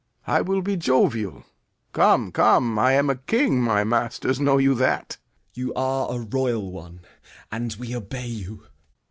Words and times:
I 0.25 0.41
will 0.41 0.63
be 0.63 0.77
jovial. 0.77 1.43
Come, 1.93 2.31
come, 2.31 2.79
I 2.79 2.93
am 2.93 3.07
a 3.11 3.17
king; 3.17 3.61
My 3.61 3.83
masters, 3.83 4.39
know 4.39 4.57
you 4.57 4.73
that? 4.73 5.09
Gent. 5.53 5.67
You 5.67 5.73
are 5.75 6.09
a 6.11 6.19
royal 6.25 6.71
one, 6.71 7.01
and 7.51 7.75
we 7.75 7.95
obey 7.95 8.25
you. 8.25 8.65